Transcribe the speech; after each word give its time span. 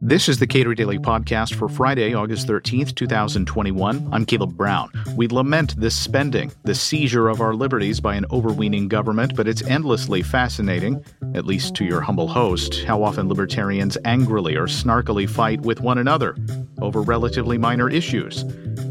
This 0.00 0.28
is 0.28 0.38
the 0.38 0.46
Cato 0.46 0.74
Daily 0.74 0.98
Podcast 0.98 1.54
for 1.54 1.68
Friday, 1.68 2.12
August 2.12 2.46
13th, 2.46 2.94
2021. 2.94 4.08
I'm 4.12 4.26
Caleb 4.26 4.56
Brown. 4.56 4.90
We 5.16 5.28
lament 5.28 5.80
this 5.80 5.96
spending, 5.96 6.52
the 6.64 6.74
seizure 6.74 7.28
of 7.28 7.40
our 7.40 7.54
liberties 7.54 8.00
by 8.00 8.14
an 8.14 8.26
overweening 8.30 8.88
government, 8.88 9.34
but 9.34 9.48
it's 9.48 9.62
endlessly 9.62 10.22
fascinating, 10.22 11.02
at 11.34 11.46
least 11.46 11.74
to 11.76 11.84
your 11.84 12.00
humble 12.00 12.28
host, 12.28 12.84
how 12.84 13.02
often 13.02 13.28
libertarians 13.28 13.96
angrily 14.04 14.56
or 14.56 14.66
snarkily 14.66 15.28
fight 15.28 15.62
with 15.62 15.80
one 15.80 15.98
another 15.98 16.36
over 16.82 17.00
relatively 17.00 17.56
minor 17.56 17.88
issues, 17.88 18.42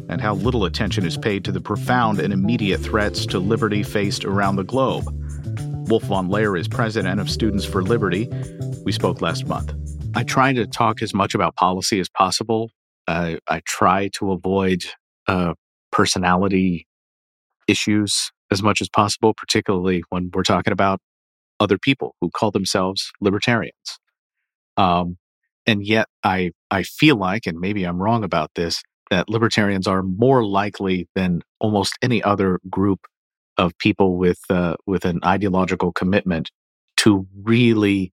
and 0.09 0.19
how 0.19 0.33
little 0.35 0.65
attention 0.65 1.05
is 1.05 1.17
paid 1.17 1.45
to 1.45 1.51
the 1.51 1.61
profound 1.61 2.19
and 2.19 2.33
immediate 2.33 2.79
threats 2.79 3.25
to 3.27 3.37
liberty 3.37 3.83
faced 3.83 4.25
around 4.25 4.55
the 4.55 4.63
globe. 4.63 5.05
Wolf 5.89 6.03
von 6.03 6.29
Laer 6.29 6.55
is 6.55 6.67
president 6.67 7.19
of 7.19 7.29
Students 7.29 7.65
for 7.65 7.83
Liberty. 7.83 8.29
We 8.83 8.91
spoke 8.91 9.21
last 9.21 9.45
month. 9.45 9.73
I 10.15 10.23
try 10.23 10.53
to 10.53 10.67
talk 10.67 11.01
as 11.01 11.13
much 11.13 11.33
about 11.33 11.55
policy 11.55 11.99
as 11.99 12.09
possible. 12.09 12.69
Uh, 13.07 13.35
I 13.47 13.61
try 13.65 14.09
to 14.15 14.31
avoid 14.31 14.83
uh, 15.27 15.53
personality 15.91 16.87
issues 17.67 18.31
as 18.51 18.61
much 18.61 18.81
as 18.81 18.89
possible, 18.89 19.33
particularly 19.33 20.03
when 20.09 20.29
we're 20.33 20.43
talking 20.43 20.73
about 20.73 20.99
other 21.59 21.77
people 21.77 22.15
who 22.21 22.29
call 22.29 22.51
themselves 22.51 23.11
libertarians. 23.21 23.99
Um, 24.77 25.17
and 25.65 25.85
yet, 25.85 26.07
I 26.23 26.51
I 26.69 26.83
feel 26.83 27.15
like, 27.15 27.47
and 27.47 27.59
maybe 27.59 27.83
I'm 27.83 28.01
wrong 28.01 28.23
about 28.23 28.51
this, 28.55 28.83
that 29.09 29.29
libertarians 29.29 29.87
are 29.87 30.03
more 30.03 30.45
likely 30.45 31.07
than 31.15 31.41
almost 31.59 31.97
any 32.01 32.21
other 32.21 32.59
group 32.69 32.99
of 33.57 33.77
people 33.77 34.17
with 34.17 34.39
uh, 34.49 34.75
with 34.85 35.05
an 35.05 35.19
ideological 35.23 35.91
commitment 35.91 36.51
to 36.97 37.27
really 37.41 38.11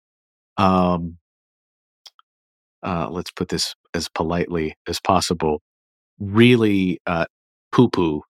um, 0.56 1.18
uh, 2.82 3.08
let's 3.10 3.30
put 3.30 3.48
this 3.48 3.74
as 3.94 4.08
politely 4.08 4.74
as 4.88 5.00
possible, 5.00 5.60
really 6.18 7.00
uh, 7.06 7.26
poo 7.72 7.88
poo 7.88 8.22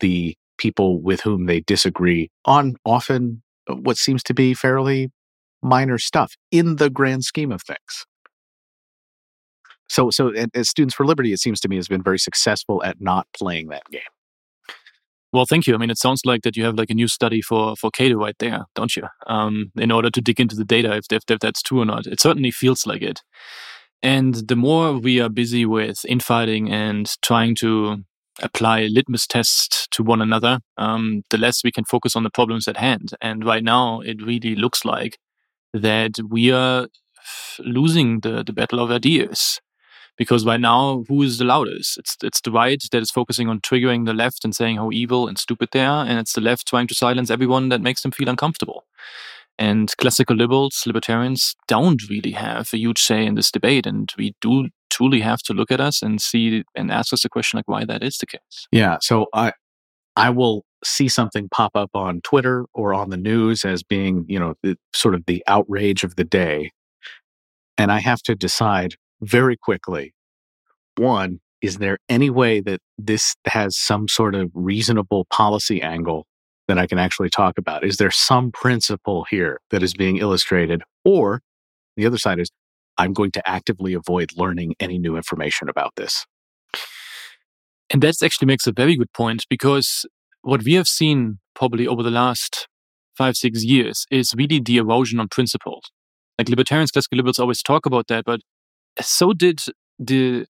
the 0.00 0.36
people 0.58 1.00
with 1.00 1.20
whom 1.20 1.46
they 1.46 1.60
disagree 1.60 2.30
on 2.44 2.76
often 2.84 3.42
uh, 3.68 3.74
what 3.74 3.96
seems 3.96 4.22
to 4.22 4.34
be 4.34 4.54
fairly 4.54 5.10
minor 5.62 5.98
stuff 5.98 6.34
in 6.50 6.76
the 6.76 6.90
grand 6.90 7.24
scheme 7.24 7.52
of 7.52 7.62
things. 7.62 8.06
So, 9.88 10.10
so 10.10 10.32
as 10.54 10.70
Students 10.70 10.94
for 10.94 11.04
Liberty, 11.04 11.32
it 11.32 11.40
seems 11.40 11.60
to 11.60 11.68
me, 11.68 11.76
has 11.76 11.88
been 11.88 12.02
very 12.02 12.18
successful 12.18 12.82
at 12.82 13.00
not 13.00 13.26
playing 13.36 13.68
that 13.68 13.82
game. 13.90 14.00
Well, 15.32 15.46
thank 15.46 15.66
you. 15.66 15.74
I 15.74 15.78
mean, 15.78 15.90
it 15.90 15.98
sounds 15.98 16.22
like 16.24 16.42
that 16.42 16.56
you 16.56 16.64
have 16.64 16.76
like 16.76 16.90
a 16.90 16.94
new 16.94 17.08
study 17.08 17.40
for 17.40 17.74
for 17.76 17.90
Cato 17.90 18.16
right 18.16 18.36
there, 18.38 18.64
don't 18.74 18.94
you? 18.94 19.04
Um, 19.26 19.72
in 19.76 19.90
order 19.90 20.10
to 20.10 20.20
dig 20.20 20.40
into 20.40 20.56
the 20.56 20.64
data, 20.64 20.94
if, 20.96 21.06
if, 21.10 21.22
if 21.28 21.38
that's 21.40 21.62
true 21.62 21.80
or 21.80 21.86
not. 21.86 22.06
It 22.06 22.20
certainly 22.20 22.50
feels 22.50 22.86
like 22.86 23.02
it. 23.02 23.20
And 24.02 24.48
the 24.48 24.56
more 24.56 24.98
we 24.98 25.20
are 25.20 25.28
busy 25.28 25.64
with 25.64 26.04
infighting 26.06 26.70
and 26.70 27.10
trying 27.22 27.54
to 27.56 28.04
apply 28.42 28.86
litmus 28.86 29.26
tests 29.26 29.86
to 29.92 30.02
one 30.02 30.20
another, 30.20 30.60
um, 30.76 31.22
the 31.30 31.38
less 31.38 31.62
we 31.62 31.70
can 31.70 31.84
focus 31.84 32.16
on 32.16 32.24
the 32.24 32.30
problems 32.30 32.66
at 32.66 32.78
hand. 32.78 33.10
And 33.20 33.44
right 33.44 33.62
now, 33.62 34.00
it 34.00 34.22
really 34.22 34.56
looks 34.56 34.84
like 34.84 35.18
that 35.74 36.12
we 36.28 36.50
are 36.52 36.88
losing 37.60 38.20
the, 38.20 38.42
the 38.44 38.52
battle 38.52 38.80
of 38.80 38.90
ideas. 38.90 39.60
Because 40.18 40.46
right 40.46 40.60
now, 40.60 41.04
who 41.08 41.22
is 41.22 41.38
the 41.38 41.44
loudest? 41.44 41.98
It's 41.98 42.16
it's 42.22 42.40
the 42.42 42.52
right 42.52 42.82
that 42.92 43.02
is 43.02 43.10
focusing 43.10 43.48
on 43.48 43.60
triggering 43.60 44.06
the 44.06 44.14
left 44.14 44.44
and 44.44 44.54
saying 44.54 44.76
how 44.76 44.90
evil 44.92 45.28
and 45.28 45.38
stupid 45.38 45.70
they 45.72 45.84
are, 45.84 46.04
and 46.06 46.18
it's 46.18 46.34
the 46.34 46.40
left 46.42 46.68
trying 46.68 46.86
to 46.88 46.94
silence 46.94 47.30
everyone 47.30 47.70
that 47.70 47.80
makes 47.80 48.02
them 48.02 48.12
feel 48.12 48.28
uncomfortable. 48.28 48.84
And 49.58 49.92
classical 49.98 50.36
liberals, 50.36 50.82
libertarians, 50.86 51.54
don't 51.68 52.08
really 52.08 52.32
have 52.32 52.68
a 52.72 52.78
huge 52.78 53.00
say 53.00 53.24
in 53.24 53.34
this 53.34 53.50
debate. 53.50 53.86
And 53.86 54.12
we 54.18 54.34
do 54.40 54.68
truly 54.90 55.20
have 55.20 55.40
to 55.40 55.54
look 55.54 55.70
at 55.70 55.80
us 55.80 56.02
and 56.02 56.20
see 56.20 56.64
and 56.74 56.90
ask 56.90 57.12
us 57.12 57.22
the 57.22 57.28
question 57.28 57.58
like 57.58 57.68
why 57.68 57.84
that 57.84 58.02
is 58.02 58.18
the 58.18 58.26
case. 58.26 58.66
Yeah. 58.70 58.98
So 59.00 59.26
I 59.32 59.52
I 60.16 60.30
will 60.30 60.64
see 60.84 61.08
something 61.08 61.48
pop 61.48 61.72
up 61.74 61.90
on 61.94 62.20
Twitter 62.22 62.66
or 62.74 62.92
on 62.92 63.10
the 63.10 63.16
news 63.16 63.64
as 63.64 63.82
being, 63.82 64.24
you 64.28 64.38
know, 64.38 64.54
the, 64.62 64.76
sort 64.94 65.14
of 65.14 65.24
the 65.26 65.42
outrage 65.46 66.04
of 66.04 66.16
the 66.16 66.24
day. 66.24 66.70
And 67.78 67.90
I 67.90 68.00
have 68.00 68.20
to 68.22 68.34
decide 68.34 68.96
very 69.20 69.56
quickly 69.56 70.12
one, 70.96 71.40
is 71.62 71.78
there 71.78 71.98
any 72.08 72.28
way 72.28 72.60
that 72.60 72.80
this 72.98 73.34
has 73.46 73.78
some 73.78 74.08
sort 74.08 74.34
of 74.34 74.50
reasonable 74.54 75.26
policy 75.30 75.80
angle 75.80 76.26
that 76.68 76.78
I 76.78 76.86
can 76.86 76.98
actually 76.98 77.30
talk 77.30 77.58
about? 77.58 77.84
Is 77.84 77.96
there 77.96 78.10
some 78.10 78.52
principle 78.52 79.26
here 79.28 79.60
that 79.70 79.82
is 79.82 79.94
being 79.94 80.18
illustrated? 80.18 80.82
Or 81.04 81.42
the 81.96 82.06
other 82.06 82.18
side 82.18 82.38
is, 82.38 82.50
I'm 82.98 83.12
going 83.12 83.32
to 83.32 83.48
actively 83.48 83.94
avoid 83.94 84.30
learning 84.36 84.74
any 84.78 84.98
new 84.98 85.16
information 85.16 85.68
about 85.68 85.92
this. 85.96 86.26
And 87.90 88.02
that 88.02 88.22
actually 88.22 88.46
makes 88.46 88.66
a 88.66 88.72
very 88.72 88.96
good 88.96 89.12
point 89.12 89.44
because 89.50 90.06
what 90.42 90.62
we 90.62 90.74
have 90.74 90.88
seen 90.88 91.38
probably 91.54 91.86
over 91.86 92.02
the 92.02 92.10
last 92.10 92.68
five, 93.16 93.36
six 93.36 93.64
years 93.64 94.06
is 94.10 94.34
really 94.36 94.60
the 94.60 94.78
erosion 94.78 95.20
on 95.20 95.28
principles. 95.28 95.90
Like 96.38 96.48
libertarians, 96.48 96.90
classical 96.90 97.16
liberals 97.16 97.38
always 97.38 97.62
talk 97.62 97.86
about 97.86 98.06
that, 98.08 98.24
but 98.24 98.40
so 99.00 99.32
did 99.32 99.60
the 99.98 100.46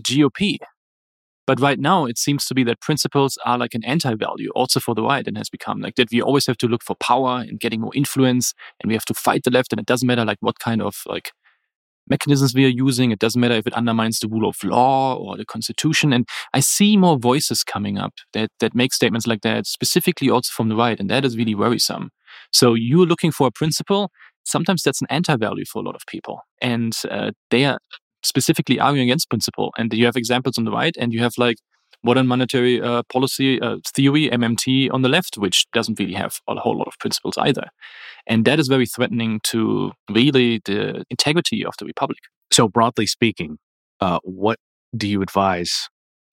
GOP. 0.00 0.58
But 1.46 1.60
right 1.60 1.78
now, 1.78 2.06
it 2.06 2.18
seems 2.18 2.46
to 2.46 2.54
be 2.54 2.64
that 2.64 2.80
principles 2.80 3.38
are 3.44 3.56
like 3.56 3.74
an 3.74 3.84
anti 3.84 4.14
value 4.14 4.50
also 4.54 4.80
for 4.80 4.94
the 4.94 5.02
right 5.02 5.26
and 5.26 5.38
has 5.38 5.48
become 5.48 5.80
like 5.80 5.94
that 5.94 6.10
we 6.10 6.20
always 6.20 6.46
have 6.46 6.58
to 6.58 6.66
look 6.66 6.82
for 6.82 6.96
power 6.96 7.44
and 7.46 7.60
getting 7.60 7.80
more 7.80 7.94
influence 7.94 8.52
and 8.80 8.88
we 8.88 8.94
have 8.94 9.04
to 9.06 9.14
fight 9.14 9.44
the 9.44 9.50
left. 9.50 9.72
And 9.72 9.80
it 9.80 9.86
doesn't 9.86 10.06
matter 10.06 10.24
like 10.24 10.38
what 10.40 10.58
kind 10.58 10.82
of 10.82 10.96
like 11.06 11.32
mechanisms 12.08 12.54
we 12.54 12.64
are 12.64 12.68
using. 12.68 13.10
It 13.10 13.18
doesn't 13.18 13.40
matter 13.40 13.54
if 13.54 13.66
it 13.66 13.74
undermines 13.74 14.20
the 14.20 14.28
rule 14.28 14.48
of 14.48 14.62
law 14.62 15.14
or 15.16 15.36
the 15.36 15.44
constitution. 15.44 16.12
And 16.12 16.26
I 16.52 16.60
see 16.60 16.96
more 16.96 17.18
voices 17.18 17.64
coming 17.64 17.98
up 17.98 18.14
that, 18.32 18.50
that 18.60 18.74
make 18.74 18.92
statements 18.92 19.26
like 19.26 19.42
that, 19.42 19.66
specifically 19.66 20.30
also 20.30 20.50
from 20.52 20.68
the 20.68 20.76
right. 20.76 20.98
And 20.98 21.10
that 21.10 21.24
is 21.24 21.36
really 21.36 21.54
worrisome. 21.54 22.10
So 22.52 22.74
you're 22.74 23.06
looking 23.06 23.32
for 23.32 23.46
a 23.46 23.52
principle. 23.52 24.10
Sometimes 24.44 24.82
that's 24.82 25.00
an 25.00 25.08
anti 25.10 25.36
value 25.36 25.64
for 25.64 25.80
a 25.80 25.84
lot 25.84 25.96
of 25.96 26.02
people. 26.06 26.40
And 26.62 26.96
uh, 27.10 27.32
they 27.50 27.64
are 27.64 27.78
specifically 28.26 28.78
arguing 28.80 29.08
against 29.08 29.30
principle. 29.30 29.72
And 29.78 29.92
you 29.92 30.06
have 30.06 30.16
examples 30.16 30.58
on 30.58 30.64
the 30.64 30.72
right, 30.72 30.94
and 30.98 31.12
you 31.12 31.20
have 31.20 31.34
like 31.38 31.56
modern 32.02 32.26
monetary 32.26 32.80
uh, 32.80 33.02
policy 33.12 33.60
uh, 33.60 33.76
theory, 33.94 34.28
MMT, 34.30 34.92
on 34.92 35.02
the 35.02 35.08
left, 35.08 35.36
which 35.36 35.66
doesn't 35.72 35.98
really 35.98 36.14
have 36.14 36.40
a 36.48 36.54
whole 36.56 36.76
lot 36.76 36.86
of 36.86 36.98
principles 36.98 37.36
either. 37.38 37.68
And 38.26 38.44
that 38.44 38.58
is 38.58 38.68
very 38.68 38.86
threatening 38.86 39.40
to 39.44 39.92
really 40.10 40.60
the 40.64 41.04
integrity 41.10 41.64
of 41.64 41.74
the 41.78 41.86
republic. 41.86 42.18
So, 42.52 42.68
broadly 42.68 43.06
speaking, 43.06 43.58
uh, 44.00 44.18
what 44.22 44.58
do 44.96 45.08
you 45.08 45.22
advise 45.22 45.88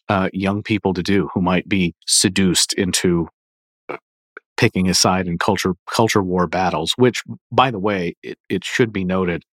uh, 0.09 0.29
young 0.33 0.63
people 0.63 0.93
to 0.93 1.03
do 1.03 1.29
who 1.33 1.41
might 1.41 1.67
be 1.67 1.95
seduced 2.05 2.73
into 2.73 3.27
uh, 3.89 3.97
picking 4.57 4.89
a 4.89 4.93
side 4.93 5.27
in 5.27 5.37
culture 5.37 5.73
culture 5.91 6.21
war 6.21 6.47
battles? 6.47 6.93
Which, 6.97 7.23
by 7.51 7.71
the 7.71 7.79
way, 7.79 8.15
it, 8.21 8.37
it 8.49 8.63
should 8.63 8.91
be 8.93 9.03
noted, 9.03 9.43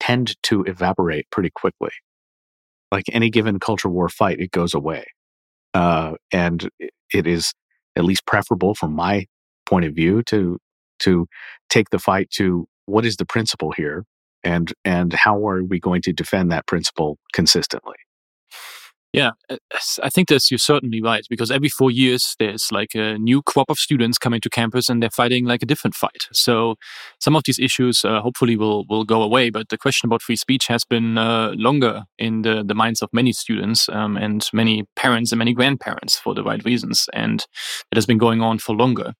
tend 0.00 0.36
to 0.44 0.62
evaporate 0.64 1.26
pretty 1.30 1.50
quickly. 1.54 1.90
Like 2.90 3.04
any 3.12 3.30
given 3.30 3.60
culture 3.60 3.88
war 3.88 4.08
fight, 4.08 4.40
it 4.40 4.50
goes 4.50 4.74
away. 4.74 5.04
Uh, 5.74 6.14
and 6.32 6.68
it 7.12 7.26
is 7.26 7.52
at 7.96 8.04
least 8.04 8.26
preferable 8.26 8.74
from 8.74 8.92
my 8.92 9.26
point 9.66 9.84
of 9.84 9.94
view 9.94 10.22
to 10.24 10.58
to 11.00 11.26
take 11.68 11.90
the 11.90 11.98
fight 11.98 12.28
to 12.30 12.66
what 12.86 13.06
is 13.06 13.16
the 13.16 13.24
principle 13.24 13.72
here 13.72 14.04
and 14.42 14.72
and 14.84 15.12
how 15.12 15.46
are 15.46 15.62
we 15.62 15.78
going 15.78 16.02
to 16.02 16.12
defend 16.12 16.50
that 16.50 16.66
principle 16.66 17.18
consistently 17.32 17.94
yeah, 19.12 19.30
I 20.02 20.08
think 20.08 20.28
that's 20.28 20.50
you're 20.50 20.58
certainly 20.58 21.02
right 21.02 21.26
because 21.28 21.50
every 21.50 21.68
four 21.68 21.90
years 21.90 22.36
there's 22.38 22.70
like 22.70 22.94
a 22.94 23.18
new 23.18 23.42
crop 23.42 23.68
of 23.68 23.78
students 23.78 24.18
coming 24.18 24.40
to 24.40 24.50
campus 24.50 24.88
and 24.88 25.02
they're 25.02 25.10
fighting 25.10 25.46
like 25.46 25.62
a 25.62 25.66
different 25.66 25.96
fight. 25.96 26.28
So 26.32 26.76
some 27.18 27.34
of 27.34 27.42
these 27.44 27.58
issues 27.58 28.04
uh, 28.04 28.20
hopefully 28.20 28.56
will 28.56 28.84
will 28.88 29.04
go 29.04 29.22
away. 29.22 29.50
But 29.50 29.68
the 29.68 29.78
question 29.78 30.06
about 30.06 30.22
free 30.22 30.36
speech 30.36 30.68
has 30.68 30.84
been 30.84 31.18
uh, 31.18 31.52
longer 31.56 32.04
in 32.18 32.42
the, 32.42 32.62
the 32.64 32.74
minds 32.74 33.02
of 33.02 33.08
many 33.12 33.32
students 33.32 33.88
um, 33.88 34.16
and 34.16 34.48
many 34.52 34.84
parents 34.94 35.32
and 35.32 35.38
many 35.40 35.54
grandparents 35.54 36.16
for 36.16 36.34
the 36.34 36.44
right 36.44 36.64
reasons, 36.64 37.08
and 37.12 37.44
it 37.90 37.96
has 37.96 38.06
been 38.06 38.18
going 38.18 38.42
on 38.42 38.58
for 38.58 38.76
longer. 38.76 39.14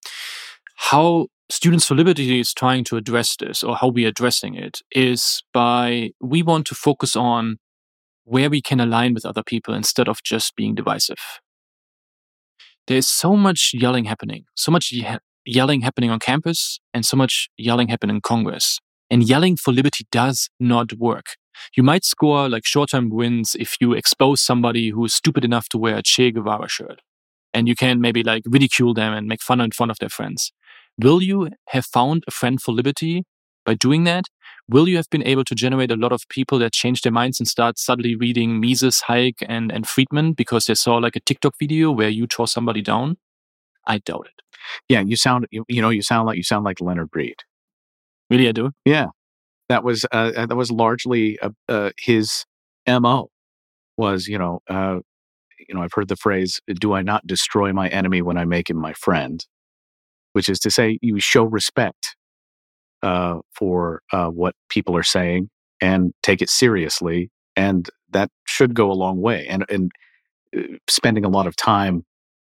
How 0.77 1.27
Students 1.51 1.85
for 1.85 1.97
Liberty 1.97 2.39
is 2.39 2.55
trying 2.55 2.85
to 2.85 2.97
address 2.97 3.35
this, 3.35 3.65
or 3.65 3.75
how 3.75 3.89
we're 3.89 4.07
addressing 4.07 4.55
it, 4.55 4.83
is 4.93 5.43
by 5.53 6.11
we 6.21 6.45
want 6.45 6.65
to 6.69 6.77
focus 6.77 7.17
on 7.17 7.59
where 8.31 8.49
we 8.49 8.63
can 8.63 8.79
align 8.79 9.13
with 9.13 9.27
other 9.27 9.43
people 9.43 9.75
instead 9.75 10.09
of 10.09 10.23
just 10.23 10.55
being 10.55 10.73
divisive. 10.73 11.41
There's 12.87 13.09
so 13.09 13.35
much 13.37 13.73
yelling 13.75 14.05
happening, 14.05 14.45
so 14.55 14.71
much 14.71 14.93
ye- 14.93 15.19
yelling 15.45 15.81
happening 15.81 16.11
on 16.11 16.21
campus, 16.21 16.79
and 16.95 17.05
so 17.05 17.17
much 17.17 17.49
yelling 17.59 17.89
happening 17.89 18.17
in 18.17 18.23
Congress. 18.23 18.79
And 19.11 19.29
yelling 19.29 19.57
for 19.57 19.73
liberty 19.73 20.07
does 20.13 20.49
not 20.61 20.93
work. 20.93 21.35
You 21.77 21.83
might 21.83 22.05
score 22.05 22.49
like 22.49 22.65
short 22.65 22.91
term 22.91 23.11
wins 23.11 23.57
if 23.59 23.75
you 23.81 23.95
expose 23.95 24.41
somebody 24.41 24.91
who 24.91 25.05
is 25.05 25.13
stupid 25.13 25.45
enough 25.45 25.69
to 25.71 25.79
wear 25.79 25.97
a 25.97 26.03
Che 26.03 26.31
Guevara 26.31 26.69
shirt. 26.69 27.01
And 27.53 27.67
you 27.67 27.75
can 27.75 28.01
maybe 28.01 28.23
like 28.23 28.45
ridicule 28.47 28.95
them 28.95 29.13
and 29.13 29.27
make 29.27 29.43
fun 29.43 29.61
in 29.61 29.73
front 29.73 29.91
of 29.91 29.99
their 29.99 30.09
friends. 30.09 30.53
Will 30.97 31.21
you 31.21 31.49
have 31.71 31.85
found 31.85 32.23
a 32.29 32.31
friend 32.31 32.63
for 32.63 32.71
liberty 32.71 33.25
by 33.67 33.75
doing 33.75 34.05
that? 34.05 34.27
Will 34.71 34.89
you 34.89 34.97
have 34.97 35.11
been 35.11 35.27
able 35.27 35.45
to 35.45 35.55
generate 35.55 35.91
a 35.91 35.97
lot 35.97 36.13
of 36.13 36.29
people 36.29 36.59
that 36.61 36.73
change 36.73 37.03
their 37.03 37.13
minds 37.13 37.41
and 37.41 37.49
start 37.49 37.79
suddenly 37.79 38.15
reading 38.15 38.61
Mises, 38.61 39.03
Hayek, 39.09 39.43
and, 39.49 39.73
and 39.73 39.87
Friedman 39.87 40.33
because 40.33 40.67
they 40.67 40.75
saw 40.75 40.97
like 40.97 41.17
a 41.17 41.21
TikTok 41.21 41.55
video 41.59 41.91
where 41.91 42.09
you 42.09 42.27
tore 42.27 42.47
somebody 42.47 42.81
down? 42.81 43.17
I 43.87 43.99
doubt 43.99 44.29
it. 44.29 44.43
Yeah, 44.89 45.01
you 45.01 45.17
sound 45.17 45.47
you, 45.51 45.65
you 45.69 45.83
know 45.83 45.89
you 45.89 46.03
sound 46.03 46.27
like 46.27 46.37
you 46.37 46.43
sound 46.43 46.65
like 46.65 46.81
Leonard 46.81 47.09
Read. 47.15 47.37
Really, 48.29 48.49
I 48.49 48.53
do. 48.53 48.71
Yeah, 48.85 49.07
that 49.69 49.83
was 49.83 50.05
uh, 50.13 50.33
uh 50.37 50.47
that 50.47 50.55
was 50.55 50.71
largely 50.71 51.39
uh, 51.41 51.51
uh, 51.69 51.91
his 51.99 52.45
mo. 52.87 53.31
Was 53.97 54.29
you 54.29 54.39
know 54.39 54.61
uh, 54.69 54.99
you 55.67 55.75
know 55.75 55.83
I've 55.83 55.95
heard 55.95 56.09
the 56.09 56.17
phrase 56.17 56.61
"Do 56.69 56.93
I 56.93 57.03
not 57.03 57.27
destroy 57.27 57.73
my 57.73 57.89
enemy 57.89 58.21
when 58.23 58.37
I 58.37 58.45
make 58.45 58.69
him 58.69 58.77
my 58.77 58.93
friend," 58.93 59.45
which 60.35 60.49
is 60.49 60.61
to 60.61 60.71
say 60.71 60.99
you 61.01 61.19
show 61.21 61.45
respect 61.45 62.17
uh, 63.03 63.39
for 63.55 64.03
uh, 64.13 64.29
what 64.29 64.55
people 64.69 64.97
are 64.97 65.03
saying 65.03 65.49
and 65.81 66.13
take 66.23 66.43
it 66.43 66.51
seriously, 66.51 67.31
and 67.57 67.89
that 68.11 68.31
should 68.45 68.75
go 68.75 68.91
a 68.91 68.95
long 68.95 69.21
way. 69.21 69.47
And 69.49 69.65
and 69.69 69.91
uh, 70.57 70.77
spending 70.89 71.25
a 71.25 71.29
lot 71.29 71.47
of 71.47 71.57
time 71.57 72.05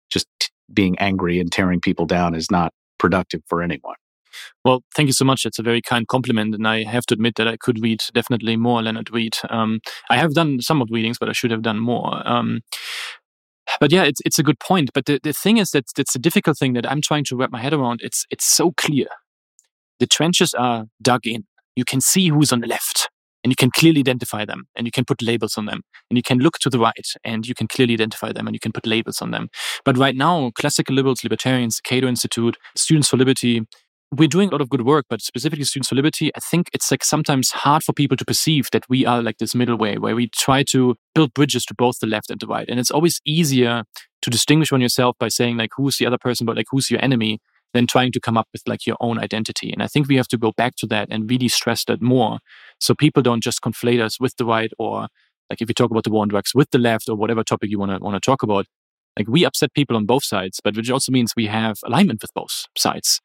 just 0.10 0.28
t- 0.40 0.50
being 0.74 0.98
angry 1.00 1.40
and 1.40 1.52
tearing 1.52 1.82
people 1.82 2.06
down 2.06 2.36
is 2.36 2.50
not 2.52 2.74
productive 2.98 3.42
for 3.48 3.62
anyone. 3.62 3.96
Well, 4.64 4.84
thank 4.96 5.08
you 5.08 5.14
so 5.14 5.26
much. 5.26 5.46
It's 5.46 5.60
a 5.60 5.64
very 5.64 5.82
kind 5.82 6.08
compliment, 6.08 6.54
and 6.54 6.68
I 6.68 6.84
have 6.84 7.06
to 7.08 7.14
admit 7.14 7.36
that 7.36 7.48
I 7.48 7.58
could 7.58 7.82
read 7.82 8.02
definitely 8.14 8.56
more 8.56 8.82
Leonard 8.84 9.10
Read. 9.12 9.36
Um, 9.50 9.80
I 10.10 10.18
have 10.18 10.34
done 10.34 10.62
some 10.62 10.82
of 10.82 10.90
readings, 10.92 11.18
but 11.18 11.30
I 11.30 11.34
should 11.34 11.52
have 11.52 11.62
done 11.62 11.80
more. 11.80 12.22
Um, 12.28 12.62
but 13.80 13.92
yeah, 13.92 14.04
it's 14.04 14.22
it's 14.26 14.40
a 14.40 14.44
good 14.44 14.60
point. 14.60 14.92
But 14.94 15.06
the, 15.06 15.20
the 15.22 15.34
thing 15.34 15.58
is 15.58 15.72
that 15.72 15.86
it's 15.98 16.16
a 16.16 16.20
difficult 16.20 16.58
thing 16.58 16.74
that 16.74 16.90
I'm 16.90 17.02
trying 17.02 17.24
to 17.26 17.36
wrap 17.36 17.52
my 17.52 17.62
head 17.62 17.74
around. 17.74 18.02
It's 18.04 18.26
it's 18.30 18.46
so 18.46 18.72
clear. 18.72 19.08
The 20.00 20.08
trenches 20.08 20.54
are 20.54 20.86
dug 21.02 21.26
in. 21.26 21.46
You 21.76 21.86
can 21.86 22.02
see 22.02 22.30
who's 22.30 22.52
on 22.52 22.62
the 22.62 22.68
left, 22.68 23.10
and 23.44 23.52
you 23.52 23.56
can 23.56 23.72
clearly 23.72 24.00
identify 24.00 24.46
them, 24.46 24.68
and 24.76 24.88
you 24.88 24.92
can 24.92 25.06
put 25.06 25.22
labels 25.22 25.58
on 25.58 25.66
them. 25.66 25.82
And 26.10 26.18
you 26.18 26.24
can 26.24 26.40
look 26.40 26.58
to 26.60 26.70
the 26.70 26.80
right, 26.80 27.08
and 27.24 27.48
you 27.48 27.56
can 27.56 27.68
clearly 27.68 27.94
identify 27.94 28.32
them, 28.32 28.48
and 28.48 28.56
you 28.56 28.60
can 28.60 28.72
put 28.72 28.86
labels 28.86 29.22
on 29.22 29.32
them. 29.32 29.50
But 29.86 29.98
right 29.98 30.16
now, 30.16 30.52
classical 30.56 30.96
liberals, 30.96 31.24
libertarians, 31.24 31.82
Cato 31.82 32.08
Institute, 32.08 32.58
Students 32.76 33.10
for 33.10 33.18
Liberty, 33.18 33.62
we're 34.12 34.28
doing 34.28 34.50
a 34.50 34.52
lot 34.52 34.62
of 34.62 34.70
good 34.70 34.86
work, 34.86 35.06
but 35.10 35.22
specifically 35.22 35.66
Students 35.66 35.90
for 35.90 35.96
Liberty, 35.96 36.32
I 36.36 36.40
think 36.40 36.70
it's 36.74 36.90
like 36.90 37.04
sometimes 37.04 37.52
hard 37.52 37.84
for 37.84 37.94
people 37.94 38.16
to 38.18 38.26
perceive 38.26 38.68
that 38.72 38.88
we 38.90 39.06
are 39.06 39.22
like 39.22 39.38
this 39.38 39.54
middle 39.54 39.78
way 39.78 39.98
where 39.98 40.16
we 40.16 40.30
try 40.30 40.64
to 40.64 40.96
build 41.14 41.34
bridges 41.34 41.66
to 41.66 41.74
both 41.74 42.00
the 42.00 42.08
left 42.08 42.30
and 42.30 42.40
the 42.40 42.48
right. 42.48 42.68
And 42.70 42.80
it's 42.80 42.92
always 42.92 43.20
easier 43.26 43.84
to 44.22 44.30
distinguish 44.30 44.72
on 44.72 44.82
yourself 44.82 45.16
by 45.20 45.28
saying 45.28 45.58
like 45.58 45.72
who's 45.76 45.98
the 45.98 46.06
other 46.06 46.18
person, 46.18 46.46
but 46.46 46.56
like 46.56 46.68
who's 46.72 46.90
your 46.90 47.04
enemy 47.04 47.40
than 47.74 47.88
trying 47.88 48.12
to 48.12 48.20
come 48.20 48.38
up 48.38 48.48
with 48.54 48.64
like 48.68 48.86
your 48.86 48.98
own 49.00 49.20
identity. 49.20 49.72
And 49.72 49.84
I 49.84 49.88
think 49.88 50.08
we 50.08 50.16
have 50.16 50.28
to 50.30 50.38
go 50.38 50.52
back 50.52 50.76
to 50.78 50.88
that 50.88 51.08
and 51.12 51.30
really 51.30 51.48
stress 51.48 51.84
that 51.86 52.02
more 52.02 52.40
so 52.80 52.96
people 52.96 53.22
don't 53.22 53.44
just 53.44 53.62
conflate 53.62 54.02
us 54.02 54.20
with 54.20 54.36
the 54.38 54.46
right 54.46 54.72
or 54.80 55.08
like 55.50 55.62
if 55.62 55.70
you 55.70 55.74
talk 55.74 55.92
about 55.92 56.04
the 56.04 56.12
war 56.12 56.24
on 56.24 56.28
drugs 56.28 56.52
with 56.54 56.70
the 56.72 56.78
left 56.78 57.08
or 57.08 57.16
whatever 57.16 57.44
topic 57.44 57.70
you 57.70 57.80
want 57.80 57.92
to 57.92 58.00
want 58.00 58.16
to 58.16 58.26
talk 58.26 58.44
about 58.44 58.66
like 59.18 59.28
we 59.28 59.46
upset 59.46 59.74
people 59.74 59.96
on 59.98 60.06
both 60.06 60.24
sides, 60.24 60.60
but 60.64 60.76
which 60.76 60.92
also 60.92 61.12
means 61.12 61.34
we 61.36 61.48
have 61.48 61.78
alignment 61.84 62.22
with 62.22 62.34
both 62.36 62.66
sides. 62.78 63.20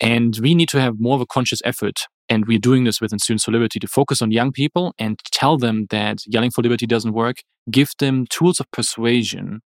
And 0.00 0.38
we 0.40 0.54
need 0.54 0.68
to 0.68 0.80
have 0.80 1.00
more 1.00 1.16
of 1.16 1.20
a 1.20 1.26
conscious 1.26 1.60
effort. 1.64 2.02
And 2.28 2.46
we're 2.46 2.58
doing 2.58 2.84
this 2.84 3.00
within 3.00 3.18
Students 3.18 3.44
for 3.44 3.50
Liberty 3.50 3.80
to 3.80 3.88
focus 3.88 4.22
on 4.22 4.30
young 4.30 4.52
people 4.52 4.94
and 4.98 5.18
tell 5.32 5.58
them 5.58 5.86
that 5.90 6.18
yelling 6.26 6.50
for 6.50 6.62
liberty 6.62 6.86
doesn't 6.86 7.12
work. 7.12 7.38
Give 7.70 7.90
them 7.98 8.26
tools 8.30 8.60
of 8.60 8.70
persuasion, 8.70 9.62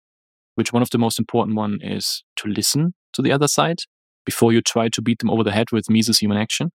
which 0.54 0.72
one 0.72 0.82
of 0.82 0.90
the 0.90 0.98
most 0.98 1.18
important 1.18 1.56
one 1.56 1.78
is 1.82 2.22
to 2.36 2.48
listen 2.48 2.94
to 3.14 3.22
the 3.22 3.32
other 3.32 3.48
side 3.48 3.78
before 4.30 4.52
you 4.52 4.60
try 4.60 4.86
to 4.90 5.00
beat 5.00 5.18
them 5.20 5.30
over 5.30 5.42
the 5.42 5.56
head 5.58 5.68
with 5.72 5.88
Mises 5.88 6.18
human 6.18 6.36
action. 6.36 6.70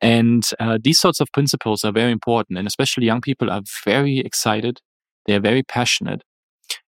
And 0.00 0.44
uh, 0.60 0.78
these 0.80 1.00
sorts 1.00 1.20
of 1.20 1.32
principles 1.32 1.84
are 1.84 1.90
very 1.90 2.12
important. 2.12 2.58
And 2.58 2.68
especially 2.68 3.06
young 3.06 3.20
people 3.20 3.50
are 3.50 3.62
very 3.84 4.18
excited. 4.20 4.78
They're 5.26 5.40
very 5.50 5.64
passionate 5.64 6.22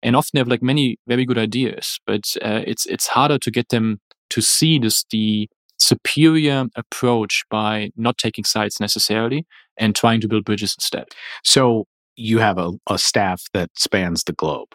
and 0.03 0.15
often 0.15 0.37
have 0.37 0.49
like 0.49 0.63
many 0.63 0.99
very 1.07 1.25
good 1.25 1.39
ideas, 1.39 1.99
but 2.07 2.25
uh, 2.43 2.63
it's 2.67 2.85
it's 2.95 3.07
harder 3.17 3.39
to 3.39 3.51
get 3.51 3.69
them 3.71 4.01
to 4.35 4.41
see 4.43 4.79
this 4.79 5.05
the 5.11 5.49
superior 5.79 6.67
approach 6.75 7.45
by 7.51 7.91
not 7.97 8.19
taking 8.19 8.45
sides 8.45 8.81
necessarily 8.81 9.47
and 9.79 9.95
trying 9.95 10.21
to 10.21 10.29
build 10.29 10.45
bridges 10.45 10.75
instead. 10.79 11.07
So 11.45 11.85
you 12.17 12.39
have 12.39 12.59
a, 12.59 12.73
a 12.89 12.99
staff 12.99 13.43
that 13.53 13.71
spans 13.77 14.25
the 14.25 14.33
globe. 14.33 14.73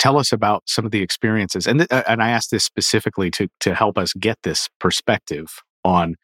Tell 0.00 0.18
us 0.18 0.32
about 0.32 0.62
some 0.66 0.84
of 0.84 0.90
the 0.90 1.02
experiences, 1.02 1.66
and 1.66 1.80
th- 1.80 1.92
uh, 1.92 2.02
and 2.08 2.22
I 2.22 2.30
ask 2.30 2.50
this 2.50 2.64
specifically 2.64 3.30
to 3.32 3.48
to 3.60 3.74
help 3.74 3.98
us 3.98 4.12
get 4.14 4.38
this 4.42 4.68
perspective 4.80 5.46
on 5.84 6.16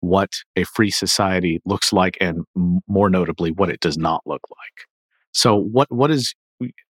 what 0.00 0.30
a 0.56 0.64
free 0.64 0.90
society 0.90 1.60
looks 1.64 1.92
like, 1.92 2.18
and 2.20 2.44
more 2.88 3.08
notably, 3.08 3.52
what 3.52 3.70
it 3.70 3.80
does 3.80 3.96
not 3.96 4.20
look 4.26 4.42
like. 4.50 4.86
So, 5.32 5.56
what 5.56 5.90
what 5.92 6.10
is 6.10 6.34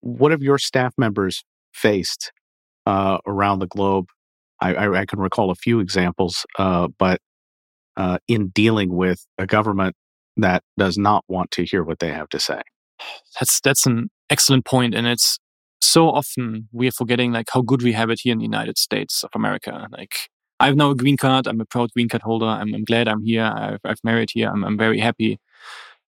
what 0.00 0.30
have 0.30 0.42
your 0.42 0.58
staff 0.58 0.94
members 0.96 1.44
faced 1.74 2.32
uh, 2.86 3.18
around 3.26 3.58
the 3.58 3.66
globe? 3.66 4.06
I, 4.62 4.74
I, 4.74 5.00
I, 5.00 5.06
can 5.06 5.20
recall 5.20 5.50
a 5.50 5.54
few 5.54 5.80
examples, 5.80 6.44
uh, 6.58 6.88
but 6.98 7.20
uh, 7.96 8.18
in 8.28 8.48
dealing 8.48 8.94
with 8.94 9.26
a 9.38 9.46
government 9.46 9.94
that 10.36 10.62
does 10.78 10.96
not 10.96 11.24
want 11.28 11.50
to 11.52 11.64
hear 11.64 11.82
what 11.82 11.98
they 11.98 12.12
have 12.12 12.28
to 12.30 12.40
say. 12.40 12.62
That's 13.38 13.60
that's 13.60 13.86
an 13.86 14.10
excellent 14.30 14.64
point, 14.64 14.94
and 14.94 15.06
it's 15.06 15.38
so 15.80 16.08
often 16.10 16.68
we 16.72 16.88
are 16.88 16.92
forgetting 16.92 17.32
like 17.32 17.48
how 17.52 17.62
good 17.62 17.82
we 17.82 17.92
have 17.92 18.10
it 18.10 18.20
here 18.20 18.32
in 18.32 18.38
the 18.38 18.44
United 18.44 18.78
States 18.78 19.24
of 19.24 19.30
America. 19.34 19.88
Like 19.90 20.28
I 20.58 20.66
have 20.66 20.76
now 20.76 20.90
a 20.90 20.94
green 20.94 21.16
card. 21.16 21.46
I'm 21.46 21.60
a 21.60 21.64
proud 21.64 21.90
green 21.92 22.08
card 22.08 22.22
holder. 22.22 22.46
I'm, 22.46 22.74
I'm 22.74 22.84
glad 22.84 23.08
I'm 23.08 23.24
here. 23.24 23.44
I've, 23.44 23.80
I've 23.84 24.04
married 24.04 24.30
here. 24.32 24.50
I'm, 24.50 24.64
I'm 24.64 24.76
very 24.76 25.00
happy. 25.00 25.38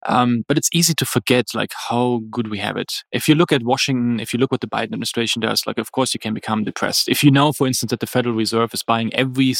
Um, 0.06 0.44
but 0.48 0.56
it's 0.56 0.70
easy 0.72 0.94
to 0.94 1.04
forget 1.04 1.54
like 1.54 1.72
how 1.88 2.22
good 2.30 2.48
we 2.48 2.58
have 2.58 2.76
it. 2.78 3.04
If 3.12 3.28
you 3.28 3.34
look 3.34 3.52
at 3.52 3.62
Washington, 3.62 4.18
if 4.18 4.32
you 4.32 4.38
look 4.38 4.50
what 4.50 4.62
the 4.62 4.66
Biden 4.66 4.84
administration 4.84 5.40
does, 5.40 5.66
like 5.66 5.78
of 5.78 5.92
course 5.92 6.14
you 6.14 6.20
can 6.20 6.32
become 6.32 6.64
depressed. 6.64 7.08
If 7.08 7.22
you 7.22 7.30
know, 7.30 7.52
for 7.52 7.66
instance, 7.66 7.90
that 7.90 8.00
the 8.00 8.06
Federal 8.06 8.34
Reserve 8.34 8.72
is 8.72 8.82
buying 8.82 9.12
every 9.14 9.54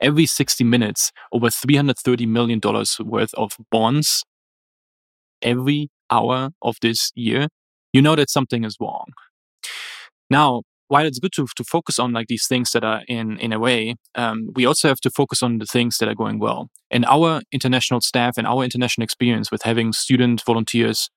every 0.00 0.26
60 0.26 0.64
minutes 0.64 1.12
over 1.30 1.50
330 1.50 2.24
million 2.26 2.58
dollars 2.58 2.98
worth 3.00 3.34
of 3.34 3.58
bonds 3.70 4.24
every 5.42 5.90
hour 6.10 6.50
of 6.62 6.76
this 6.80 7.12
year, 7.14 7.48
you 7.92 8.00
know 8.00 8.16
that 8.16 8.30
something 8.30 8.64
is 8.64 8.76
wrong. 8.80 9.06
Now, 10.32 10.62
while 10.88 11.04
it's 11.04 11.18
good 11.18 11.32
to, 11.34 11.46
to 11.56 11.62
focus 11.62 11.98
on 11.98 12.12
like 12.12 12.28
these 12.28 12.46
things 12.46 12.70
that 12.70 12.82
are 12.82 13.02
in 13.06 13.38
in 13.38 13.52
a 13.52 13.58
way, 13.58 13.96
um, 14.14 14.48
we 14.54 14.64
also 14.64 14.88
have 14.88 15.00
to 15.00 15.10
focus 15.10 15.42
on 15.42 15.58
the 15.58 15.66
things 15.66 15.98
that 15.98 16.08
are 16.08 16.14
going 16.14 16.38
well. 16.38 16.70
And 16.90 17.04
our 17.04 17.42
international 17.52 18.00
staff 18.00 18.38
and 18.38 18.46
our 18.46 18.64
international 18.64 19.04
experience 19.04 19.50
with 19.50 19.62
having 19.62 19.92
student 19.92 20.42
volunteers, 20.46 21.10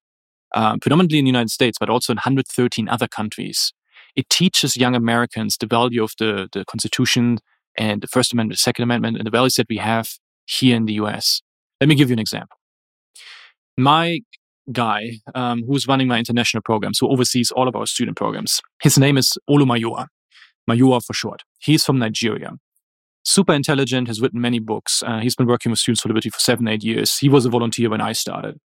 uh, 0.53 0.75
predominantly 0.81 1.19
in 1.19 1.25
the 1.25 1.33
United 1.37 1.49
States, 1.49 1.77
but 1.79 1.89
also 1.89 2.11
in 2.11 2.17
113 2.17 2.89
other 2.89 3.07
countries, 3.07 3.71
it 4.17 4.29
teaches 4.29 4.75
young 4.75 4.95
Americans 4.95 5.55
the 5.57 5.67
value 5.77 6.03
of 6.03 6.11
the 6.19 6.49
the 6.51 6.65
Constitution 6.65 7.37
and 7.77 8.01
the 8.01 8.11
First 8.15 8.33
Amendment, 8.33 8.57
the 8.57 8.67
Second 8.69 8.83
Amendment, 8.83 9.17
and 9.17 9.25
the 9.25 9.37
values 9.37 9.55
that 9.55 9.69
we 9.69 9.77
have 9.77 10.07
here 10.45 10.75
in 10.75 10.85
the 10.85 10.95
U.S. 11.03 11.41
Let 11.79 11.87
me 11.87 11.95
give 11.95 12.09
you 12.09 12.17
an 12.19 12.25
example. 12.27 12.57
My 13.77 14.19
guy 14.71 15.19
um, 15.33 15.63
who's 15.67 15.87
running 15.87 16.07
my 16.07 16.19
international 16.19 16.61
programs, 16.61 16.99
who 16.99 17.09
oversees 17.09 17.51
all 17.51 17.67
of 17.67 17.75
our 17.75 17.85
student 17.85 18.17
programs. 18.17 18.61
His 18.81 18.97
name 18.97 19.17
is 19.17 19.37
Olu 19.49 19.65
Mayowa, 19.65 20.07
Mayowa 20.69 21.03
for 21.03 21.13
short. 21.13 21.43
He's 21.59 21.85
from 21.85 21.99
Nigeria. 21.99 22.51
Super 23.23 23.53
intelligent, 23.53 24.07
has 24.07 24.21
written 24.21 24.39
many 24.39 24.59
books. 24.59 25.01
Uh, 25.03 25.19
he's 25.19 25.35
been 25.35 25.47
working 25.47 25.71
with 25.71 25.79
Students 25.79 26.01
for 26.01 26.09
Liberty 26.09 26.29
for 26.29 26.39
seven, 26.39 26.67
eight 26.67 26.83
years. 26.83 27.17
He 27.17 27.27
was 27.27 27.45
a 27.45 27.49
volunteer 27.49 27.89
when 27.89 28.01
I 28.01 28.11
started. 28.11 28.59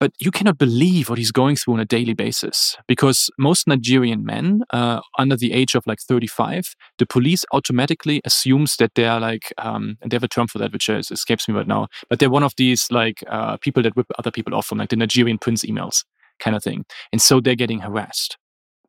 But 0.00 0.12
you 0.20 0.30
cannot 0.30 0.58
believe 0.58 1.08
what 1.08 1.18
he's 1.18 1.32
going 1.32 1.56
through 1.56 1.74
on 1.74 1.80
a 1.80 1.84
daily 1.84 2.14
basis 2.14 2.76
because 2.86 3.30
most 3.36 3.66
Nigerian 3.66 4.24
men 4.24 4.62
uh, 4.72 5.00
under 5.18 5.36
the 5.36 5.52
age 5.52 5.74
of 5.74 5.86
like 5.86 5.98
35, 6.00 6.74
the 6.98 7.06
police 7.06 7.44
automatically 7.52 8.20
assumes 8.24 8.76
that 8.76 8.94
they 8.94 9.06
are 9.06 9.18
like, 9.18 9.52
um, 9.58 9.98
and 10.00 10.10
they 10.10 10.14
have 10.14 10.22
a 10.22 10.28
term 10.28 10.46
for 10.46 10.58
that, 10.58 10.72
which 10.72 10.88
is, 10.88 11.10
escapes 11.10 11.48
me 11.48 11.54
right 11.54 11.66
now, 11.66 11.88
but 12.08 12.20
they're 12.20 12.30
one 12.30 12.44
of 12.44 12.54
these 12.56 12.86
like 12.92 13.24
uh, 13.28 13.56
people 13.56 13.82
that 13.82 13.96
whip 13.96 14.06
other 14.18 14.30
people 14.30 14.54
off 14.54 14.66
from 14.66 14.78
like 14.78 14.90
the 14.90 14.96
Nigerian 14.96 15.38
prince 15.38 15.64
emails 15.64 16.04
kind 16.38 16.54
of 16.54 16.62
thing. 16.62 16.84
And 17.12 17.20
so 17.20 17.40
they're 17.40 17.56
getting 17.56 17.80
harassed. 17.80 18.36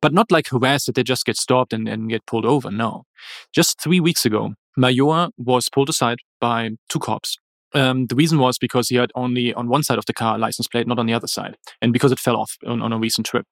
But 0.01 0.13
not 0.13 0.32
like 0.32 0.48
harassed 0.48 0.86
that 0.86 0.96
they 0.96 1.04
just 1.04 1.25
get 1.25 1.36
stopped 1.36 1.74
and, 1.74 1.88
and 1.89 2.10
get 2.10 2.25
pulled 2.25 2.46
over. 2.46 2.72
No. 2.72 3.04
Just 3.51 3.82
three 3.82 4.00
weeks 4.00 4.25
ago, 4.25 4.54
Mayowa 4.78 5.32
was 5.38 5.70
pulled 5.70 5.89
aside 5.89 6.20
by 6.39 6.70
two 6.88 7.00
cops 7.00 7.38
um, 7.73 8.07
the 8.07 8.15
reason 8.15 8.39
was 8.39 8.57
because 8.57 8.89
he 8.89 8.95
had 8.95 9.11
only 9.15 9.53
on 9.53 9.67
one 9.67 9.83
side 9.83 9.97
of 9.97 10.05
the 10.05 10.13
car 10.13 10.35
a 10.35 10.38
license 10.38 10.67
plate, 10.67 10.88
not 10.88 10.99
on 10.99 11.05
the 11.05 11.13
other 11.13 11.27
side, 11.27 11.55
and 11.81 11.93
because 11.93 12.11
it 12.11 12.19
fell 12.19 12.38
off 12.38 12.57
on, 12.65 12.81
on 12.81 12.93
a 12.93 12.97
recent 12.97 13.27
trip. 13.27 13.45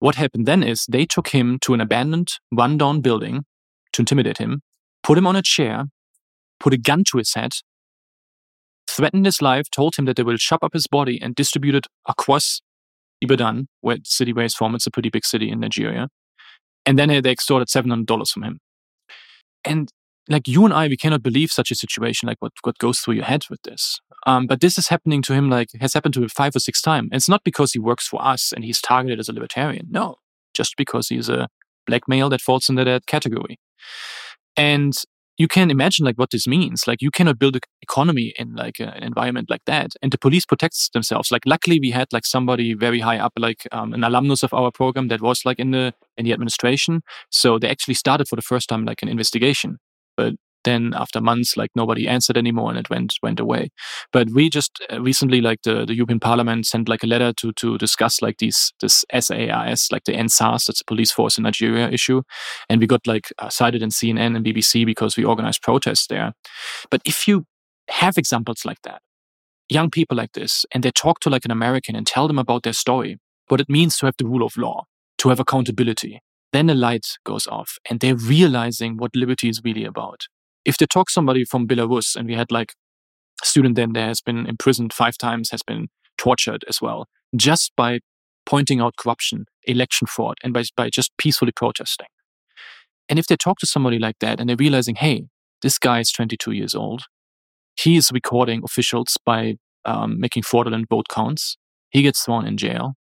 What 0.00 0.16
happened 0.16 0.46
then 0.46 0.62
is 0.62 0.86
they 0.86 1.06
took 1.06 1.28
him 1.28 1.58
to 1.62 1.74
an 1.74 1.80
abandoned, 1.80 2.32
run-down 2.52 3.00
building 3.00 3.44
to 3.92 4.02
intimidate 4.02 4.38
him, 4.38 4.62
put 5.02 5.16
him 5.16 5.26
on 5.26 5.36
a 5.36 5.42
chair, 5.42 5.84
put 6.60 6.74
a 6.74 6.78
gun 6.78 7.04
to 7.10 7.18
his 7.18 7.34
head, 7.34 7.52
threatened 8.88 9.26
his 9.26 9.40
life, 9.40 9.70
told 9.70 9.96
him 9.96 10.04
that 10.06 10.16
they 10.16 10.22
will 10.22 10.36
chop 10.36 10.62
up 10.62 10.72
his 10.72 10.86
body 10.86 11.20
and 11.22 11.34
distribute 11.34 11.74
it 11.74 11.86
across 12.08 12.60
Ibadan, 13.20 13.68
where 13.80 13.96
the 13.96 14.02
city 14.04 14.32
where 14.32 14.42
he's 14.44 14.54
from. 14.54 14.74
It's 14.74 14.86
a 14.86 14.90
pretty 14.90 15.10
big 15.10 15.24
city 15.24 15.50
in 15.50 15.60
Nigeria. 15.60 16.08
And 16.84 16.98
then 16.98 17.08
they 17.08 17.30
extorted 17.30 17.68
$700 17.68 18.28
from 18.28 18.42
him. 18.42 18.58
And 19.64 19.88
like 20.28 20.48
you 20.48 20.64
and 20.64 20.72
I, 20.72 20.88
we 20.88 20.96
cannot 20.96 21.22
believe 21.22 21.50
such 21.50 21.70
a 21.70 21.74
situation, 21.74 22.26
like 22.26 22.40
what, 22.40 22.52
what 22.62 22.78
goes 22.78 23.00
through 23.00 23.14
your 23.14 23.24
head 23.24 23.44
with 23.50 23.62
this. 23.62 24.00
Um, 24.26 24.46
but 24.46 24.60
this 24.60 24.78
is 24.78 24.88
happening 24.88 25.22
to 25.22 25.34
him, 25.34 25.50
like 25.50 25.68
has 25.80 25.92
happened 25.92 26.14
to 26.14 26.22
him 26.22 26.28
five 26.28 26.56
or 26.56 26.60
six 26.60 26.80
times. 26.80 27.08
And 27.12 27.16
it's 27.16 27.28
not 27.28 27.44
because 27.44 27.72
he 27.72 27.78
works 27.78 28.08
for 28.08 28.24
us 28.24 28.52
and 28.52 28.64
he's 28.64 28.80
targeted 28.80 29.20
as 29.20 29.28
a 29.28 29.32
libertarian. 29.32 29.86
No, 29.90 30.16
just 30.54 30.76
because 30.76 31.08
he's 31.08 31.28
a 31.28 31.48
black 31.86 32.08
male 32.08 32.30
that 32.30 32.40
falls 32.40 32.68
into 32.68 32.84
that 32.84 33.06
category. 33.06 33.58
And 34.56 34.94
you 35.36 35.48
can 35.48 35.70
imagine 35.70 36.06
like 36.06 36.16
what 36.16 36.30
this 36.30 36.46
means. 36.46 36.86
Like 36.86 37.02
you 37.02 37.10
cannot 37.10 37.38
build 37.38 37.56
an 37.56 37.62
economy 37.82 38.32
in 38.38 38.54
like 38.54 38.78
an 38.78 39.02
environment 39.02 39.50
like 39.50 39.64
that. 39.66 39.92
And 40.00 40.12
the 40.12 40.18
police 40.18 40.46
protects 40.46 40.88
themselves. 40.90 41.32
Like 41.32 41.42
luckily 41.44 41.80
we 41.80 41.90
had 41.90 42.12
like 42.12 42.24
somebody 42.24 42.72
very 42.74 43.00
high 43.00 43.18
up, 43.18 43.32
like 43.36 43.66
um, 43.72 43.92
an 43.92 44.04
alumnus 44.04 44.42
of 44.42 44.54
our 44.54 44.70
program 44.70 45.08
that 45.08 45.20
was 45.20 45.44
like 45.44 45.58
in 45.58 45.72
the 45.72 45.92
in 46.16 46.24
the 46.24 46.32
administration. 46.32 47.02
So 47.30 47.58
they 47.58 47.68
actually 47.68 47.94
started 47.94 48.28
for 48.28 48.36
the 48.36 48.42
first 48.42 48.68
time 48.68 48.84
like 48.84 49.02
an 49.02 49.08
investigation. 49.08 49.78
But 50.16 50.34
then 50.64 50.92
after 50.96 51.20
months, 51.20 51.56
like 51.56 51.70
nobody 51.76 52.08
answered 52.08 52.36
anymore 52.36 52.70
and 52.70 52.78
it 52.78 52.90
went 52.90 53.14
went 53.22 53.38
away. 53.38 53.70
But 54.12 54.30
we 54.30 54.50
just 54.50 54.82
uh, 54.90 55.00
recently, 55.00 55.40
like 55.40 55.62
the, 55.62 55.84
the 55.84 55.94
European 55.94 56.20
Parliament 56.20 56.66
sent 56.66 56.88
like 56.88 57.04
a 57.04 57.06
letter 57.06 57.32
to 57.34 57.52
to 57.52 57.78
discuss 57.78 58.20
like 58.20 58.38
these 58.38 58.72
this 58.80 59.04
SARS, 59.12 59.88
like 59.92 60.04
the 60.04 60.12
nsars 60.12 60.66
that's 60.66 60.80
the 60.80 60.84
police 60.86 61.12
force 61.12 61.38
in 61.38 61.44
Nigeria 61.44 61.88
issue, 61.88 62.22
and 62.68 62.80
we 62.80 62.86
got 62.86 63.06
like 63.06 63.32
uh, 63.38 63.48
cited 63.48 63.82
in 63.82 63.90
CNN 63.90 64.36
and 64.36 64.44
BBC 64.44 64.84
because 64.84 65.16
we 65.16 65.24
organized 65.24 65.62
protests 65.62 66.06
there. 66.08 66.32
But 66.90 67.02
if 67.04 67.28
you 67.28 67.44
have 67.90 68.16
examples 68.16 68.64
like 68.64 68.82
that, 68.82 69.02
young 69.68 69.90
people 69.90 70.16
like 70.16 70.32
this, 70.32 70.64
and 70.72 70.82
they 70.82 70.90
talk 70.90 71.20
to 71.20 71.30
like 71.30 71.44
an 71.44 71.50
American 71.50 71.94
and 71.94 72.06
tell 72.06 72.26
them 72.26 72.38
about 72.38 72.62
their 72.62 72.72
story, 72.72 73.18
what 73.48 73.60
it 73.60 73.68
means 73.68 73.98
to 73.98 74.06
have 74.06 74.16
the 74.18 74.26
rule 74.26 74.44
of 74.44 74.56
law, 74.56 74.84
to 75.18 75.28
have 75.28 75.40
accountability, 75.40 76.20
then 76.54 76.70
a 76.70 76.74
light 76.74 77.18
goes 77.24 77.46
off 77.46 77.78
and 77.90 78.00
they're 78.00 78.16
realizing 78.16 78.96
what 78.96 79.16
liberty 79.16 79.48
is 79.48 79.60
really 79.64 79.84
about. 79.84 80.26
If 80.64 80.78
they 80.78 80.86
talk 80.86 81.10
somebody 81.10 81.44
from 81.44 81.66
Belarus, 81.66 82.16
and 82.16 82.26
we 82.28 82.34
had 82.34 82.50
like 82.50 82.74
a 83.42 83.46
student 83.46 83.76
then 83.76 83.92
there 83.92 84.06
has 84.06 84.20
been 84.20 84.46
imprisoned 84.46 84.92
five 84.92 85.18
times, 85.18 85.50
has 85.50 85.62
been 85.62 85.88
tortured 86.16 86.64
as 86.68 86.80
well, 86.80 87.08
just 87.36 87.72
by 87.76 87.98
pointing 88.46 88.80
out 88.80 88.96
corruption, 88.96 89.46
election 89.64 90.06
fraud, 90.06 90.36
and 90.42 90.54
by, 90.54 90.62
by 90.76 90.88
just 90.88 91.10
peacefully 91.18 91.52
protesting. 91.52 92.06
And 93.08 93.18
if 93.18 93.26
they 93.26 93.36
talk 93.36 93.58
to 93.58 93.66
somebody 93.66 93.98
like 93.98 94.18
that 94.20 94.40
and 94.40 94.48
they're 94.48 94.56
realizing, 94.56 94.94
hey, 94.94 95.26
this 95.60 95.78
guy 95.78 96.00
is 96.00 96.12
22 96.12 96.52
years 96.52 96.74
old, 96.74 97.02
he 97.76 97.96
is 97.96 98.10
recording 98.12 98.62
officials 98.64 99.16
by 99.26 99.56
um, 99.84 100.20
making 100.20 100.44
fraudulent 100.44 100.88
vote 100.88 101.08
counts, 101.08 101.56
he 101.90 102.02
gets 102.02 102.24
thrown 102.24 102.46
in 102.46 102.56
jail, 102.56 102.94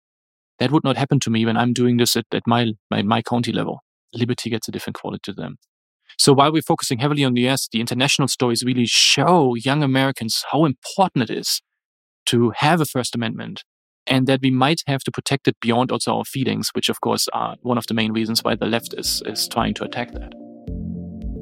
that 0.59 0.71
would 0.71 0.85
not 0.85 0.97
happen 0.97 1.21
to 1.21 1.31
me 1.31 1.45
when 1.47 1.57
I'm 1.57 1.73
doing 1.73 1.97
this 1.97 2.17
at, 2.17 2.27
at 2.33 2.43
my, 2.47 2.73
my, 2.91 3.03
my 3.03 3.23
county 3.23 3.53
level. 3.53 3.81
Liberty 4.15 4.51
gets 4.51 4.69
a 4.69 4.73
different 4.73 4.97
quality 4.97 5.21
to 5.25 5.33
them. 5.33 5.57
So 6.19 6.33
while 6.33 6.53
we're 6.53 6.63
focusing 6.63 6.99
heavily 6.99 7.25
on 7.25 7.35
the 7.35 7.49
US, 7.49 7.69
the 7.71 7.81
international 7.81 8.29
stories 8.29 8.63
really 8.63 8.87
show 8.87 9.55
young 9.55 9.83
Americans 9.83 10.45
how 10.53 10.65
important 10.65 11.31
it 11.31 11.37
is 11.37 11.63
to 12.27 12.53
have 12.57 12.81
a 12.81 12.85
First 12.85 13.15
Amendment 13.15 13.65
and 14.07 14.27
that 14.27 14.41
we 14.43 14.51
might 14.51 14.83
have 14.87 15.03
to 15.05 15.11
protect 15.11 15.49
it 15.49 15.57
beyond 15.61 15.93
also 15.93 16.17
our 16.17 16.25
feelings, 16.25 16.71
which 16.75 16.89
of 16.89 17.01
course 17.01 17.29
are 17.33 17.57
one 17.63 17.79
of 17.79 17.87
the 17.87 17.95
main 17.95 18.13
reasons 18.13 18.43
why 18.43 18.55
the 18.55 18.67
left 18.67 18.95
is, 18.97 19.23
is 19.27 19.49
trying 19.49 19.75
to 19.75 19.85
attack 19.85 20.13
that. 20.13 20.33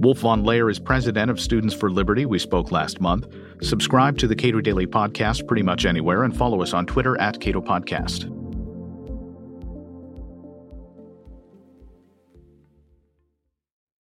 Wolf 0.02 0.20
von 0.20 0.44
Laer 0.44 0.70
is 0.70 0.78
president 0.78 1.30
of 1.30 1.38
Students 1.38 1.74
for 1.74 1.90
Liberty. 1.90 2.24
We 2.24 2.38
spoke 2.38 2.72
last 2.72 3.00
month. 3.02 3.26
Subscribe 3.60 4.16
to 4.18 4.26
the 4.26 4.34
Cato 4.34 4.60
Daily 4.62 4.86
Podcast 4.86 5.46
pretty 5.46 5.62
much 5.62 5.84
anywhere 5.84 6.24
and 6.24 6.34
follow 6.34 6.62
us 6.62 6.72
on 6.72 6.86
Twitter 6.86 7.20
at 7.20 7.38
Cato 7.38 7.60
Podcast. 7.60 8.39